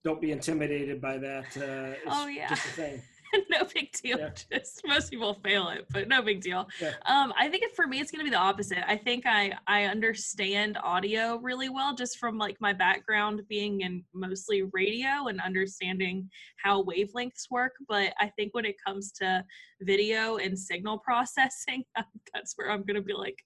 don't 0.03 0.19
be 0.19 0.33
intimidated 0.33 0.99
by 0.99 1.17
that. 1.17 1.55
Uh, 1.55 1.95
oh 2.07 2.27
yeah, 2.27 2.49
just 2.49 2.65
a 2.65 2.69
thing. 2.71 3.01
no 3.49 3.65
big 3.73 3.91
deal. 3.91 4.19
Yeah. 4.19 4.29
Just 4.51 4.81
most 4.85 5.11
people 5.11 5.33
fail 5.43 5.69
it, 5.69 5.85
but 5.91 6.07
no 6.07 6.21
big 6.21 6.41
deal. 6.41 6.67
Yeah. 6.81 6.93
Um, 7.05 7.33
I 7.37 7.49
think 7.49 7.73
for 7.73 7.87
me, 7.87 7.99
it's 7.99 8.11
going 8.11 8.19
to 8.19 8.23
be 8.23 8.29
the 8.29 8.41
opposite. 8.41 8.89
I 8.89 8.97
think 8.97 9.25
I 9.25 9.53
I 9.67 9.85
understand 9.85 10.77
audio 10.83 11.37
really 11.37 11.69
well 11.69 11.95
just 11.95 12.17
from 12.17 12.37
like 12.37 12.57
my 12.59 12.73
background 12.73 13.41
being 13.49 13.81
in 13.81 14.03
mostly 14.13 14.63
radio 14.73 15.27
and 15.27 15.39
understanding 15.41 16.29
how 16.57 16.83
wavelengths 16.83 17.49
work. 17.49 17.73
But 17.87 18.13
I 18.19 18.31
think 18.37 18.53
when 18.53 18.65
it 18.65 18.75
comes 18.85 19.11
to 19.13 19.43
video 19.81 20.37
and 20.37 20.57
signal 20.57 20.97
processing, 21.05 21.83
that's 22.33 22.53
where 22.55 22.71
I'm 22.71 22.83
going 22.83 22.95
to 22.95 23.01
be 23.01 23.13
like. 23.13 23.43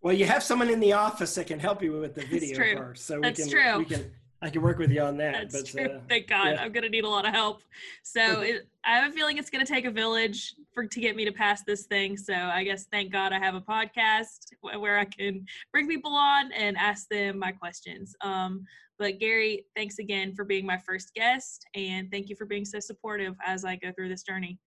Well, 0.00 0.14
you 0.14 0.26
have 0.26 0.42
someone 0.42 0.68
in 0.68 0.80
the 0.80 0.92
office 0.92 1.34
that 1.36 1.46
can 1.46 1.58
help 1.58 1.82
you 1.82 1.98
with 1.98 2.14
the 2.14 2.26
video 2.26 2.76
part, 2.76 2.98
so 2.98 3.16
we 3.16 3.22
that's 3.22 3.40
can 3.40 3.50
true. 3.50 3.78
we 3.78 3.84
can 3.86 4.10
I 4.44 4.50
can 4.50 4.60
work 4.60 4.78
with 4.78 4.90
you 4.90 5.00
on 5.00 5.16
that. 5.16 5.50
That's 5.50 5.72
but, 5.72 5.80
true. 5.86 5.96
Uh, 5.96 6.00
Thank 6.06 6.26
God. 6.26 6.48
Yeah. 6.48 6.62
I'm 6.62 6.70
gonna 6.70 6.90
need 6.90 7.04
a 7.04 7.08
lot 7.08 7.26
of 7.26 7.32
help. 7.32 7.62
So 8.02 8.42
it, 8.42 8.68
I 8.84 8.98
have 8.98 9.10
a 9.10 9.14
feeling 9.14 9.38
it's 9.38 9.48
gonna 9.48 9.64
take 9.64 9.86
a 9.86 9.90
village 9.90 10.54
for 10.74 10.84
to 10.84 11.00
get 11.00 11.16
me 11.16 11.24
to 11.24 11.32
pass 11.32 11.64
this 11.64 11.86
thing. 11.86 12.18
So 12.18 12.34
I 12.34 12.62
guess 12.62 12.84
thank 12.92 13.10
God 13.10 13.32
I 13.32 13.38
have 13.38 13.54
a 13.54 13.62
podcast 13.62 14.52
where 14.60 14.98
I 14.98 15.06
can 15.06 15.46
bring 15.72 15.88
people 15.88 16.12
on 16.12 16.52
and 16.52 16.76
ask 16.76 17.08
them 17.08 17.38
my 17.38 17.52
questions. 17.52 18.14
Um, 18.20 18.66
but 18.98 19.18
Gary, 19.18 19.64
thanks 19.74 19.98
again 19.98 20.34
for 20.34 20.44
being 20.44 20.66
my 20.66 20.76
first 20.76 21.14
guest, 21.14 21.64
and 21.74 22.10
thank 22.10 22.28
you 22.28 22.36
for 22.36 22.44
being 22.44 22.66
so 22.66 22.80
supportive 22.80 23.34
as 23.44 23.64
I 23.64 23.76
go 23.76 23.92
through 23.92 24.10
this 24.10 24.24
journey. 24.24 24.58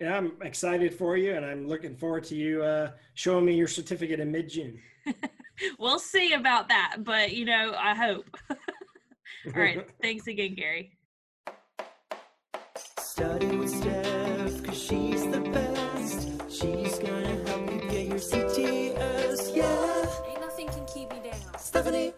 Yeah, 0.00 0.16
I'm 0.16 0.34
excited 0.42 0.94
for 0.94 1.16
you, 1.16 1.34
and 1.34 1.44
I'm 1.44 1.66
looking 1.66 1.96
forward 1.96 2.22
to 2.24 2.36
you 2.36 2.62
uh, 2.62 2.92
showing 3.14 3.44
me 3.44 3.56
your 3.56 3.66
certificate 3.66 4.20
in 4.20 4.30
mid 4.30 4.48
June. 4.48 4.78
we'll 5.78 5.98
see 5.98 6.34
about 6.34 6.68
that, 6.68 6.98
but 7.00 7.32
you 7.32 7.44
know, 7.44 7.74
I 7.76 7.96
hope. 7.96 8.30
All 9.46 9.52
right. 9.52 9.86
Thanks 10.02 10.26
again, 10.26 10.54
Gary. 10.54 10.92
Study 12.98 13.56
with 13.56 13.70
Steph, 13.70 14.64
cause 14.64 14.80
she's 14.80 15.28
the 15.30 15.40
best. 15.40 16.50
She's 16.50 16.98
gonna 16.98 17.48
help 17.48 17.70
you 17.70 17.80
get 17.90 18.06
your 18.06 18.18
CTS, 18.18 19.56
yeah. 19.56 19.88
keep 20.94 21.10
me 21.10 21.20
down. 21.30 21.58
Stephanie. 21.58 22.12